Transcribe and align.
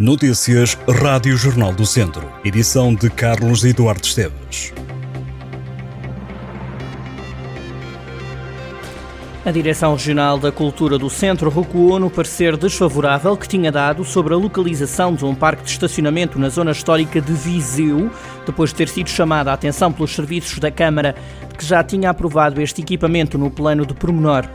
Notícias 0.00 0.78
Rádio 0.88 1.36
Jornal 1.36 1.74
do 1.74 1.84
Centro. 1.84 2.32
Edição 2.42 2.94
de 2.94 3.10
Carlos 3.10 3.66
Eduardo 3.66 4.06
Esteves. 4.06 4.72
A 9.44 9.50
Direção 9.50 9.92
Regional 9.92 10.38
da 10.38 10.50
Cultura 10.50 10.96
do 10.96 11.10
Centro 11.10 11.50
recuou 11.50 11.98
no 11.98 12.08
parecer 12.08 12.56
desfavorável 12.56 13.36
que 13.36 13.46
tinha 13.46 13.70
dado 13.70 14.02
sobre 14.02 14.32
a 14.32 14.38
localização 14.38 15.14
de 15.14 15.26
um 15.26 15.34
parque 15.34 15.64
de 15.64 15.70
estacionamento 15.70 16.38
na 16.38 16.48
zona 16.48 16.70
histórica 16.70 17.20
de 17.20 17.34
Viseu, 17.34 18.10
depois 18.50 18.70
de 18.70 18.76
ter 18.76 18.88
sido 18.88 19.08
chamada 19.08 19.50
a 19.50 19.54
atenção 19.54 19.92
pelos 19.92 20.14
serviços 20.14 20.58
da 20.58 20.70
Câmara 20.70 21.14
que 21.56 21.66
já 21.66 21.84
tinha 21.84 22.08
aprovado 22.08 22.60
este 22.62 22.80
equipamento 22.80 23.36
no 23.36 23.50
plano 23.50 23.84
de 23.84 23.92
pormenor. 23.92 24.46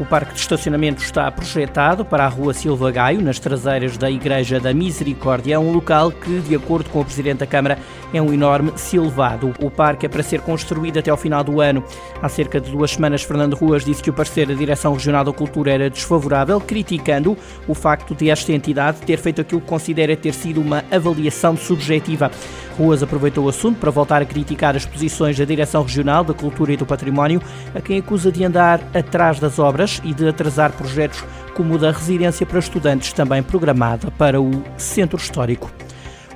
O 0.00 0.04
parque 0.04 0.32
de 0.32 0.40
estacionamento 0.40 1.02
está 1.02 1.30
projetado 1.30 2.04
para 2.06 2.24
a 2.24 2.28
Rua 2.28 2.54
Silva 2.54 2.90
Gaio, 2.90 3.20
nas 3.20 3.38
traseiras 3.38 3.98
da 3.98 4.10
Igreja 4.10 4.58
da 4.58 4.72
Misericórdia, 4.72 5.60
um 5.60 5.72
local 5.72 6.10
que, 6.10 6.40
de 6.40 6.56
acordo 6.56 6.88
com 6.88 7.00
o 7.00 7.04
Presidente 7.04 7.40
da 7.40 7.46
Câmara, 7.46 7.78
é 8.14 8.20
um 8.20 8.32
enorme 8.32 8.72
silvado. 8.76 9.52
O 9.60 9.70
parque 9.70 10.06
é 10.06 10.08
para 10.08 10.22
ser 10.22 10.40
construído 10.40 10.98
até 10.98 11.10
ao 11.10 11.16
final 11.18 11.44
do 11.44 11.60
ano. 11.60 11.84
Há 12.20 12.28
cerca 12.30 12.58
de 12.58 12.70
duas 12.70 12.92
semanas, 12.92 13.22
Fernando 13.22 13.54
Ruas 13.54 13.84
disse 13.84 14.02
que 14.02 14.10
o 14.10 14.14
parecer 14.14 14.46
da 14.46 14.54
Direção 14.54 14.94
Regional 14.94 15.22
da 15.22 15.32
Cultura 15.32 15.70
era 15.70 15.90
desfavorável, 15.90 16.60
criticando 16.60 17.36
o 17.68 17.74
facto 17.74 18.14
de 18.14 18.30
esta 18.30 18.52
entidade 18.52 19.02
ter 19.02 19.18
feito 19.18 19.42
aquilo 19.42 19.60
que 19.60 19.66
considera 19.66 20.16
ter 20.16 20.32
sido 20.32 20.62
uma 20.62 20.82
avaliação 20.90 21.56
subjetiva. 21.56 22.30
Ruas 22.76 23.02
aproveitou 23.02 23.44
o 23.44 23.48
assunto 23.48 23.78
para 23.78 23.90
voltar 23.90 24.20
a 24.20 24.24
criticar 24.26 24.74
as 24.74 24.84
posições 24.84 25.38
da 25.38 25.44
Direção 25.44 25.82
Regional 25.82 26.24
da 26.24 26.34
Cultura 26.34 26.72
e 26.72 26.76
do 26.76 26.84
Património, 26.84 27.40
a 27.74 27.80
quem 27.80 27.98
acusa 27.98 28.32
de 28.32 28.44
andar 28.44 28.80
atrás 28.92 29.38
das 29.38 29.58
obras 29.58 30.00
e 30.04 30.12
de 30.12 30.26
atrasar 30.26 30.72
projetos 30.72 31.24
como 31.54 31.74
o 31.74 31.78
da 31.78 31.92
residência 31.92 32.44
para 32.44 32.58
estudantes, 32.58 33.12
também 33.12 33.42
programada 33.42 34.10
para 34.10 34.40
o 34.40 34.50
Centro 34.76 35.16
Histórico. 35.16 35.70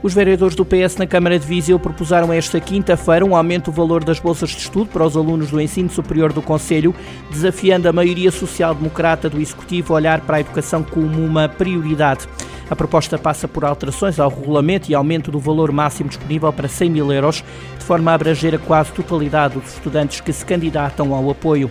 Os 0.00 0.14
vereadores 0.14 0.54
do 0.54 0.64
PS 0.64 0.96
na 0.96 1.08
Câmara 1.08 1.36
de 1.36 1.44
Viseu 1.44 1.76
propuseram 1.76 2.32
esta 2.32 2.60
quinta-feira 2.60 3.24
um 3.24 3.34
aumento 3.34 3.72
do 3.72 3.72
valor 3.72 4.04
das 4.04 4.20
bolsas 4.20 4.50
de 4.50 4.58
estudo 4.58 4.86
para 4.86 5.04
os 5.04 5.16
alunos 5.16 5.50
do 5.50 5.60
ensino 5.60 5.90
superior 5.90 6.32
do 6.32 6.40
Conselho, 6.40 6.94
desafiando 7.32 7.88
a 7.88 7.92
maioria 7.92 8.30
social-democrata 8.30 9.28
do 9.28 9.40
Executivo 9.40 9.92
a 9.92 9.96
olhar 9.96 10.20
para 10.20 10.36
a 10.36 10.40
educação 10.40 10.84
como 10.84 11.20
uma 11.24 11.48
prioridade. 11.48 12.28
A 12.70 12.76
proposta 12.76 13.16
passa 13.16 13.48
por 13.48 13.64
alterações 13.64 14.20
ao 14.20 14.28
regulamento 14.28 14.90
e 14.90 14.94
aumento 14.94 15.30
do 15.30 15.38
valor 15.38 15.72
máximo 15.72 16.08
disponível 16.08 16.52
para 16.52 16.68
100 16.68 16.90
mil 16.90 17.12
euros, 17.12 17.42
de 17.78 17.84
forma 17.84 18.10
a 18.10 18.14
abranger 18.14 18.54
a 18.54 18.58
quase 18.58 18.92
totalidade 18.92 19.54
dos 19.54 19.72
estudantes 19.72 20.20
que 20.20 20.32
se 20.32 20.44
candidatam 20.44 21.14
ao 21.14 21.30
apoio. 21.30 21.70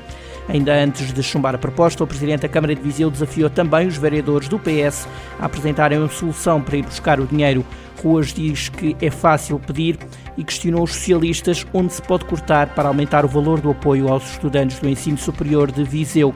Ainda 0.50 0.74
antes 0.74 1.12
de 1.12 1.22
chumbar 1.22 1.54
a 1.56 1.58
proposta, 1.58 2.04
o 2.04 2.08
Presidente 2.08 2.42
da 2.42 2.50
Câmara 2.50 2.74
de 2.74 2.82
Viseu 2.82 3.12
desafiou 3.12 3.50
também 3.50 3.86
os 3.86 3.98
vereadores 3.98 4.48
do 4.48 4.58
PS 4.58 5.08
a 5.40 5.46
apresentarem 5.46 6.00
uma 6.00 6.10
solução 6.10 6.62
para 6.62 6.78
ir 6.78 6.84
buscar 6.84 7.20
o 7.20 7.28
dinheiro. 7.28 7.66
Ruas 8.02 8.34
diz 8.34 8.70
que 8.70 8.96
é 9.02 9.12
fácil 9.12 9.60
pedir 9.60 9.98
e 10.38 10.44
questionou 10.44 10.84
os 10.84 10.94
socialistas 10.94 11.66
onde 11.74 11.94
se 11.94 12.02
pode 12.02 12.26
cortar 12.26 12.74
para 12.74 12.88
aumentar 12.88 13.26
o 13.26 13.28
valor 13.28 13.60
do 13.60 13.72
apoio 13.72 14.08
aos 14.08 14.32
estudantes 14.32 14.80
do 14.80 14.88
ensino 14.88 15.18
superior 15.18 15.72
de 15.72 15.84
Viseu. 15.84 16.34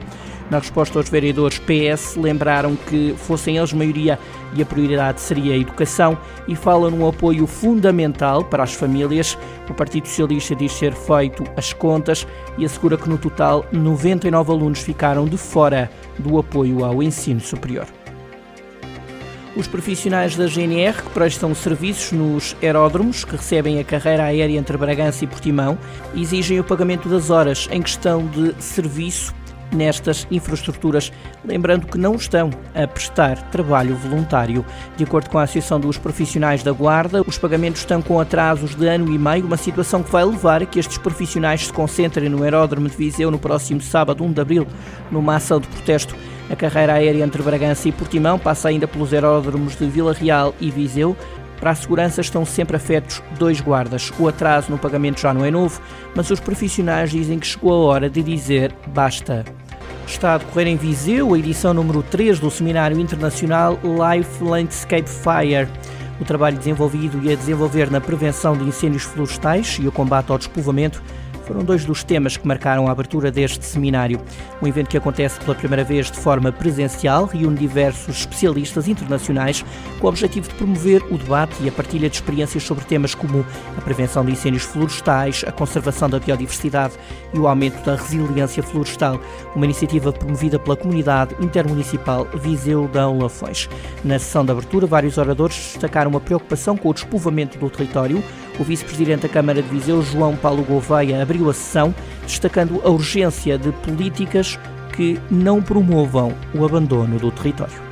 Na 0.52 0.58
resposta 0.58 0.98
aos 0.98 1.08
vereadores 1.08 1.58
PS, 1.58 2.14
lembraram 2.16 2.76
que 2.76 3.14
fossem 3.16 3.56
eles 3.56 3.72
maioria 3.72 4.18
e 4.54 4.60
a 4.60 4.66
prioridade 4.66 5.18
seria 5.18 5.54
a 5.54 5.56
educação 5.56 6.18
e 6.46 6.54
falam 6.54 6.90
num 6.90 7.08
apoio 7.08 7.46
fundamental 7.46 8.44
para 8.44 8.62
as 8.62 8.74
famílias. 8.74 9.38
O 9.70 9.72
Partido 9.72 10.06
Socialista 10.06 10.54
diz 10.54 10.72
ser 10.72 10.92
feito 10.92 11.42
as 11.56 11.72
contas 11.72 12.26
e 12.58 12.66
assegura 12.66 12.98
que 12.98 13.08
no 13.08 13.16
total 13.16 13.64
99 13.72 14.52
alunos 14.52 14.80
ficaram 14.80 15.24
de 15.24 15.38
fora 15.38 15.90
do 16.18 16.38
apoio 16.38 16.84
ao 16.84 17.02
ensino 17.02 17.40
superior. 17.40 17.86
Os 19.56 19.66
profissionais 19.66 20.36
da 20.36 20.46
GNR 20.46 21.02
que 21.02 21.10
prestam 21.10 21.54
serviços 21.54 22.12
nos 22.12 22.54
aeródromos 22.62 23.24
que 23.24 23.36
recebem 23.36 23.78
a 23.78 23.84
carreira 23.84 24.24
aérea 24.24 24.58
entre 24.58 24.76
Bragança 24.76 25.24
e 25.24 25.26
Portimão 25.26 25.78
exigem 26.14 26.60
o 26.60 26.64
pagamento 26.64 27.08
das 27.08 27.30
horas 27.30 27.68
em 27.70 27.80
questão 27.80 28.26
de 28.26 28.54
serviço 28.62 29.34
nestas 29.72 30.26
infraestruturas, 30.30 31.12
lembrando 31.44 31.86
que 31.86 31.98
não 31.98 32.14
estão 32.14 32.50
a 32.74 32.86
prestar 32.86 33.50
trabalho 33.50 33.96
voluntário. 33.96 34.64
De 34.96 35.04
acordo 35.04 35.30
com 35.30 35.38
a 35.38 35.42
Associação 35.42 35.80
dos 35.80 35.98
Profissionais 35.98 36.62
da 36.62 36.72
Guarda, 36.72 37.22
os 37.26 37.38
pagamentos 37.38 37.80
estão 37.80 38.02
com 38.02 38.20
atrasos 38.20 38.74
de 38.74 38.86
ano 38.86 39.12
e 39.12 39.18
meio, 39.18 39.46
uma 39.46 39.56
situação 39.56 40.02
que 40.02 40.10
vai 40.10 40.24
levar 40.24 40.62
a 40.62 40.66
que 40.66 40.78
estes 40.78 40.98
profissionais 40.98 41.66
se 41.66 41.72
concentrem 41.72 42.28
no 42.28 42.42
aeródromo 42.42 42.88
de 42.88 42.96
Viseu 42.96 43.30
no 43.30 43.38
próximo 43.38 43.80
sábado, 43.80 44.24
1 44.24 44.32
de 44.32 44.40
abril, 44.40 44.66
numa 45.10 45.36
ação 45.36 45.60
de 45.60 45.68
protesto. 45.68 46.14
A 46.50 46.56
carreira 46.56 46.94
aérea 46.94 47.24
entre 47.24 47.42
Bragança 47.42 47.88
e 47.88 47.92
Portimão 47.92 48.38
passa 48.38 48.68
ainda 48.68 48.86
pelos 48.86 49.12
aeródromos 49.12 49.76
de 49.76 49.86
Vila 49.86 50.12
Real 50.12 50.54
e 50.60 50.70
Viseu. 50.70 51.16
Para 51.58 51.70
a 51.70 51.74
segurança 51.76 52.20
estão 52.20 52.44
sempre 52.44 52.76
afetos 52.76 53.22
dois 53.38 53.60
guardas. 53.60 54.12
O 54.18 54.26
atraso 54.26 54.70
no 54.70 54.76
pagamento 54.76 55.20
já 55.20 55.32
não 55.32 55.44
é 55.44 55.50
novo, 55.50 55.80
mas 56.14 56.28
os 56.28 56.40
profissionais 56.40 57.10
dizem 57.12 57.38
que 57.38 57.46
chegou 57.46 57.72
a 57.72 57.86
hora 57.86 58.10
de 58.10 58.22
dizer 58.22 58.74
basta. 58.88 59.44
Está 60.06 60.34
a 60.34 60.38
decorrer 60.38 60.66
em 60.66 60.76
Viseu 60.76 61.32
a 61.32 61.38
edição 61.38 61.72
número 61.72 62.02
3 62.02 62.38
do 62.38 62.50
Seminário 62.50 62.98
Internacional 62.98 63.78
Life 63.82 64.42
Landscape 64.42 65.08
Fire. 65.08 65.68
O 66.20 66.24
trabalho 66.24 66.58
desenvolvido 66.58 67.20
e 67.22 67.32
a 67.32 67.36
desenvolver 67.36 67.90
na 67.90 68.00
prevenção 68.00 68.56
de 68.56 68.64
incêndios 68.64 69.04
florestais 69.04 69.78
e 69.80 69.86
o 69.86 69.92
combate 69.92 70.30
ao 70.30 70.38
despovoamento 70.38 71.02
foram 71.44 71.64
dois 71.64 71.84
dos 71.84 72.02
temas 72.02 72.36
que 72.36 72.46
marcaram 72.46 72.88
a 72.88 72.90
abertura 72.90 73.30
deste 73.30 73.64
seminário. 73.64 74.20
Um 74.60 74.66
evento 74.66 74.88
que 74.88 74.96
acontece 74.96 75.38
pela 75.40 75.54
primeira 75.54 75.84
vez 75.84 76.10
de 76.10 76.18
forma 76.18 76.52
presencial, 76.52 77.26
reúne 77.26 77.56
diversos 77.56 78.20
especialistas 78.20 78.88
internacionais 78.88 79.64
com 79.98 80.06
o 80.06 80.08
objetivo 80.08 80.48
de 80.48 80.54
promover 80.54 81.02
o 81.10 81.18
debate 81.18 81.54
e 81.62 81.68
a 81.68 81.72
partilha 81.72 82.08
de 82.08 82.16
experiências 82.16 82.62
sobre 82.62 82.84
temas 82.84 83.14
como 83.14 83.44
a 83.76 83.80
prevenção 83.80 84.24
de 84.24 84.32
incêndios 84.32 84.64
florestais, 84.64 85.44
a 85.46 85.52
conservação 85.52 86.08
da 86.08 86.18
biodiversidade 86.18 86.94
e 87.32 87.38
o 87.38 87.46
aumento 87.46 87.84
da 87.84 87.96
resiliência 87.96 88.62
florestal, 88.62 89.20
uma 89.54 89.64
iniciativa 89.64 90.12
promovida 90.12 90.58
pela 90.58 90.76
comunidade 90.76 91.34
intermunicipal 91.40 92.26
Viseu 92.34 92.88
da 92.88 93.08
Lafões. 93.10 93.68
Na 94.04 94.18
sessão 94.18 94.44
de 94.44 94.52
abertura, 94.52 94.86
vários 94.86 95.18
oradores 95.18 95.56
destacaram 95.56 96.16
a 96.16 96.20
preocupação 96.20 96.76
com 96.76 96.88
o 96.88 96.94
despovoamento 96.94 97.58
do 97.58 97.70
território. 97.70 98.22
O 98.58 98.64
vice-presidente 98.64 99.22
da 99.22 99.28
Câmara 99.28 99.62
de 99.62 99.68
Viseu, 99.68 100.02
João 100.02 100.36
Paulo 100.36 100.62
Gouveia, 100.62 101.22
abriu 101.22 101.48
a 101.48 101.54
sessão, 101.54 101.94
destacando 102.22 102.80
a 102.84 102.90
urgência 102.90 103.58
de 103.58 103.72
políticas 103.72 104.58
que 104.94 105.18
não 105.30 105.62
promovam 105.62 106.34
o 106.54 106.64
abandono 106.64 107.18
do 107.18 107.30
território. 107.30 107.91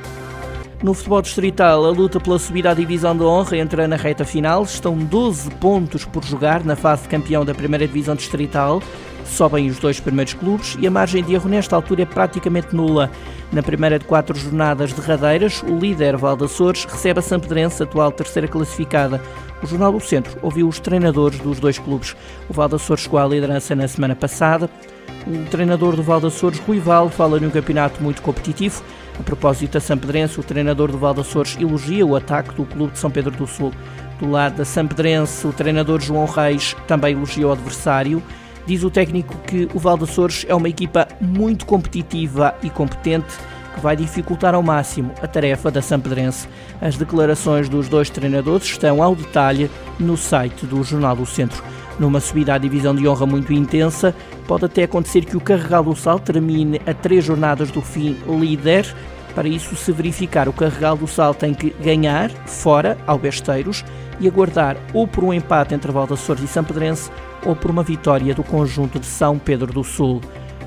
No 0.83 0.95
futebol 0.95 1.21
distrital, 1.21 1.85
a 1.85 1.89
luta 1.89 2.19
pela 2.19 2.39
subida 2.39 2.71
à 2.71 2.73
divisão 2.73 3.15
de 3.15 3.21
honra 3.21 3.55
entra 3.57 3.87
na 3.87 3.95
reta 3.95 4.25
final. 4.25 4.63
Estão 4.63 4.97
12 4.97 5.51
pontos 5.51 6.05
por 6.05 6.23
jogar 6.25 6.65
na 6.65 6.75
fase 6.75 7.03
de 7.03 7.09
campeão 7.09 7.45
da 7.45 7.53
primeira 7.53 7.85
divisão 7.85 8.15
distrital. 8.15 8.81
Sobem 9.23 9.69
os 9.69 9.77
dois 9.77 9.99
primeiros 9.99 10.33
clubes 10.33 10.75
e 10.79 10.87
a 10.87 10.91
margem 10.91 11.23
de 11.23 11.35
erro 11.35 11.47
nesta 11.47 11.75
altura 11.75 12.01
é 12.01 12.05
praticamente 12.05 12.75
nula. 12.75 13.11
Na 13.51 13.61
primeira 13.61 13.99
de 13.99 14.05
quatro 14.05 14.35
jornadas 14.35 14.91
derradeiras, 14.91 15.61
o 15.61 15.77
líder 15.77 16.17
Valdaçores 16.17 16.85
recebe 16.85 17.19
a 17.19 17.21
Sampedrense, 17.21 17.83
atual 17.83 18.11
terceira 18.11 18.47
classificada. 18.47 19.21
O 19.61 19.67
Jornal 19.67 19.91
do 19.91 19.99
Centro 19.99 20.35
ouviu 20.41 20.67
os 20.67 20.79
treinadores 20.79 21.37
dos 21.39 21.59
dois 21.59 21.77
clubes. 21.77 22.15
O 22.49 22.53
Valdaçores 22.53 23.03
chegou 23.03 23.19
à 23.19 23.27
liderança 23.27 23.75
na 23.75 23.87
semana 23.87 24.15
passada. 24.15 24.67
O 25.27 25.45
treinador 25.51 25.95
do 25.95 26.01
Valdaçores, 26.01 26.59
Rui 26.59 26.79
Val, 26.79 27.07
fala 27.07 27.39
num 27.39 27.51
campeonato 27.51 28.01
muito 28.01 28.23
competitivo. 28.23 28.81
A 29.19 29.23
propósito 29.23 29.73
da 29.73 29.79
Sampedrense, 29.79 30.39
o 30.39 30.43
treinador 30.43 30.91
do 30.91 30.97
Valdaçores 30.97 31.57
elogia 31.59 32.05
o 32.05 32.15
ataque 32.15 32.53
do 32.55 32.65
clube 32.65 32.93
de 32.93 32.99
São 32.99 33.11
Pedro 33.11 33.31
do 33.31 33.45
Sul. 33.45 33.71
Do 34.19 34.29
lado 34.29 34.57
da 34.57 34.65
Sampedrense, 34.65 35.45
o 35.45 35.53
treinador 35.53 35.99
João 35.99 36.25
Reis 36.25 36.75
também 36.87 37.13
elogia 37.13 37.47
o 37.47 37.51
adversário. 37.51 38.21
Diz 38.65 38.83
o 38.83 38.89
técnico 38.89 39.35
que 39.47 39.67
o 39.73 39.79
Valdaçores 39.79 40.45
é 40.47 40.55
uma 40.55 40.69
equipa 40.69 41.07
muito 41.19 41.65
competitiva 41.65 42.55
e 42.61 42.69
competente 42.69 43.33
que 43.73 43.79
vai 43.79 43.95
dificultar 43.95 44.53
ao 44.53 44.63
máximo 44.63 45.13
a 45.21 45.27
tarefa 45.27 45.71
da 45.71 45.81
Sampedrense. 45.81 46.47
As 46.81 46.97
declarações 46.97 47.69
dos 47.69 47.87
dois 47.87 48.09
treinadores 48.09 48.65
estão 48.65 49.01
ao 49.01 49.15
detalhe 49.15 49.69
no 49.99 50.17
site 50.17 50.65
do 50.65 50.83
Jornal 50.83 51.15
do 51.15 51.25
Centro. 51.25 51.63
Numa 51.99 52.19
subida 52.19 52.53
à 52.53 52.57
divisão 52.57 52.95
de 52.95 53.07
honra 53.07 53.25
muito 53.25 53.53
intensa, 53.53 54.15
pode 54.47 54.65
até 54.65 54.83
acontecer 54.83 55.25
que 55.25 55.37
o 55.37 55.41
Carregal 55.41 55.83
do 55.83 55.95
Sal 55.95 56.19
termine 56.19 56.81
a 56.85 56.93
três 56.93 57.23
jornadas 57.23 57.69
do 57.69 57.81
fim 57.81 58.17
líder. 58.27 58.91
Para 59.35 59.47
isso, 59.47 59.75
se 59.75 59.91
verificar 59.91 60.49
o 60.49 60.53
Carregal 60.53 60.97
do 60.97 61.07
Sal 61.07 61.33
tem 61.33 61.53
que 61.53 61.69
ganhar 61.81 62.29
fora 62.47 62.97
ao 63.05 63.17
Besteiros 63.17 63.85
e 64.19 64.27
aguardar 64.27 64.77
ou 64.93 65.07
por 65.07 65.23
um 65.23 65.33
empate 65.33 65.73
entre 65.73 65.91
Valdaçores 65.91 66.43
e 66.43 66.47
Sampedrense 66.47 67.11
ou 67.45 67.55
por 67.55 67.71
uma 67.71 67.83
vitória 67.83 68.33
do 68.35 68.43
conjunto 68.43 68.99
de 68.99 69.05
São 69.05 69.37
Pedro 69.37 69.71
do 69.71 69.83
Sul. 69.83 70.21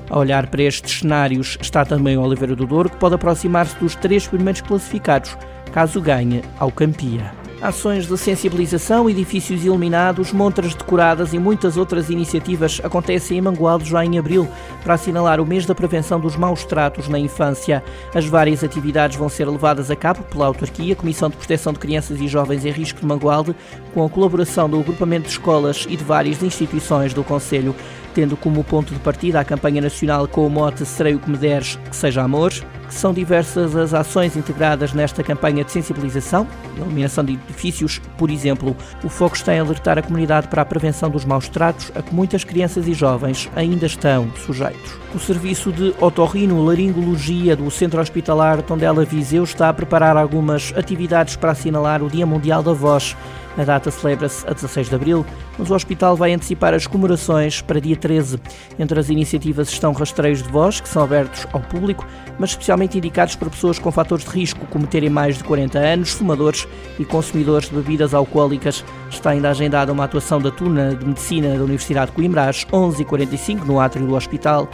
A 0.09 0.19
olhar 0.19 0.47
para 0.47 0.63
estes 0.63 0.99
cenários 0.99 1.57
está 1.61 1.83
também 1.83 2.17
o 2.17 2.21
Oliveira 2.21 2.55
do 2.55 2.65
Douro, 2.65 2.89
que 2.89 2.97
pode 2.97 3.15
aproximar-se 3.15 3.77
dos 3.79 3.95
três 3.95 4.27
primeiros 4.27 4.61
classificados, 4.61 5.37
caso 5.71 5.99
ganhe 5.99 6.43
ao 6.59 6.71
Campia. 6.71 7.44
Ações 7.65 8.05
de 8.05 8.15
sensibilização, 8.15 9.09
edifícios 9.09 9.65
iluminados, 9.65 10.31
montras 10.31 10.75
decoradas 10.75 11.33
e 11.33 11.39
muitas 11.39 11.77
outras 11.77 12.11
iniciativas 12.11 12.79
acontecem 12.83 13.39
em 13.39 13.41
Mangualde 13.41 13.89
já 13.89 14.05
em 14.05 14.19
abril 14.19 14.47
para 14.83 14.93
assinalar 14.93 15.41
o 15.41 15.45
mês 15.47 15.65
da 15.65 15.73
prevenção 15.73 16.19
dos 16.19 16.35
maus 16.35 16.63
tratos 16.63 17.07
na 17.07 17.17
infância. 17.17 17.83
As 18.13 18.27
várias 18.27 18.63
atividades 18.63 19.17
vão 19.17 19.29
ser 19.29 19.49
levadas 19.49 19.89
a 19.89 19.95
cabo 19.95 20.21
pela 20.25 20.45
autarquia, 20.45 20.95
Comissão 20.95 21.27
de 21.27 21.37
Proteção 21.37 21.73
de 21.73 21.79
Crianças 21.79 22.21
e 22.21 22.27
Jovens 22.27 22.65
em 22.65 22.71
Risco 22.71 22.99
de 22.99 23.07
Mangualde, 23.07 23.55
com 23.95 24.05
a 24.05 24.09
colaboração 24.11 24.69
do 24.69 24.79
agrupamento 24.79 25.25
de 25.25 25.31
escolas 25.31 25.87
e 25.89 25.97
de 25.97 26.03
várias 26.03 26.43
instituições 26.43 27.15
do 27.15 27.23
Conselho 27.23 27.73
tendo 28.13 28.37
como 28.37 28.63
ponto 28.63 28.93
de 28.93 28.99
partida 29.01 29.41
a 29.41 29.43
campanha 29.43 29.81
nacional 29.81 30.25
com 30.25 30.47
o 30.47 30.49
mote 30.49 30.85
Serei 30.85 31.15
o 31.15 31.19
que 31.19 31.29
me 31.29 31.37
deres, 31.37 31.77
que 31.89 31.95
seja 31.95 32.23
amor, 32.23 32.53
que 32.87 32.93
são 32.93 33.13
diversas 33.13 33.75
as 33.75 33.93
ações 33.93 34.35
integradas 34.35 34.93
nesta 34.93 35.23
campanha 35.23 35.63
de 35.63 35.71
sensibilização, 35.71 36.47
iluminação 36.75 37.23
de 37.23 37.33
edifícios, 37.33 38.01
por 38.17 38.29
exemplo. 38.29 38.75
O 39.03 39.09
foco 39.09 39.35
está 39.35 39.53
em 39.53 39.59
alertar 39.59 39.97
a 39.97 40.01
comunidade 40.01 40.47
para 40.47 40.61
a 40.61 40.65
prevenção 40.65 41.09
dos 41.09 41.25
maus 41.25 41.49
tratos 41.49 41.91
a 41.95 42.01
que 42.01 42.13
muitas 42.13 42.43
crianças 42.43 42.87
e 42.87 42.93
jovens 42.93 43.49
ainda 43.55 43.85
estão 43.85 44.31
sujeitos. 44.45 44.93
O 45.13 45.19
serviço 45.19 45.71
de 45.71 45.93
otorrino-laringologia 45.99 47.55
do 47.55 47.69
Centro 47.71 48.01
Hospitalar 48.01 48.61
Tondela 48.61 49.05
Viseu 49.05 49.43
está 49.43 49.69
a 49.69 49.73
preparar 49.73 50.17
algumas 50.17 50.73
atividades 50.75 51.35
para 51.35 51.51
assinalar 51.51 52.03
o 52.03 52.09
Dia 52.09 52.25
Mundial 52.25 52.61
da 52.61 52.73
Voz. 52.73 53.15
A 53.57 53.63
data 53.63 53.89
celebra-se 53.89 54.45
a 54.47 54.53
16 54.53 54.89
de 54.89 54.95
abril, 54.95 55.25
mas 55.57 55.69
o 55.69 55.73
hospital 55.73 56.15
vai 56.15 56.33
antecipar 56.33 56.73
as 56.73 56.85
comemorações 56.85 57.61
para 57.61 57.79
dia 57.79 57.95
13. 57.95 58.39
Entre 58.77 58.99
as 58.99 59.09
iniciativas 59.09 59.69
estão 59.69 59.93
rastreios 59.93 60.43
de 60.43 60.49
voz, 60.49 60.81
que 60.81 60.89
são 60.89 61.03
abertos 61.03 61.47
ao 61.53 61.61
público, 61.61 62.05
mas 62.37 62.49
especialmente 62.49 62.97
indicados 62.97 63.35
para 63.35 63.49
pessoas 63.49 63.79
com 63.79 63.91
fatores 63.91 64.25
de 64.25 64.31
risco, 64.31 64.65
como 64.67 64.85
terem 64.85 65.09
mais 65.09 65.37
de 65.37 65.43
40 65.45 65.79
anos, 65.79 66.11
fumadores 66.11 66.67
e 66.99 67.05
consumidores 67.05 67.69
de 67.69 67.75
bebidas 67.75 68.13
alcoólicas. 68.13 68.83
Está 69.09 69.29
ainda 69.29 69.49
agendada 69.49 69.93
uma 69.93 70.03
atuação 70.03 70.41
da 70.41 70.51
Tuna 70.51 70.93
de 70.93 71.05
Medicina 71.05 71.57
da 71.57 71.63
Universidade 71.63 72.11
de 72.11 72.17
Coimbra 72.17 72.49
às 72.49 72.65
11h45 72.65 73.63
no 73.63 73.79
átrio 73.79 74.05
do 74.05 74.15
hospital. 74.15 74.69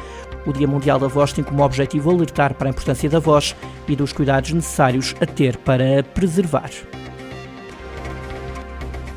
O 0.46 0.52
Dia 0.52 0.68
Mundial 0.68 0.98
da 0.98 1.08
Voz 1.08 1.32
tem 1.34 1.44
como 1.44 1.64
objetivo 1.64 2.10
alertar 2.10 2.56
para 2.56 2.68
a 2.68 2.72
importância 2.72 3.08
da 3.08 3.20
voz 3.20 3.56
e 3.88 3.96
dos 3.96 4.12
cuidados 4.12 4.52
necessários 4.52 5.16
a 5.22 5.26
ter 5.28 5.56
para 5.58 6.00
a 6.00 6.04
preservar. 6.04 6.72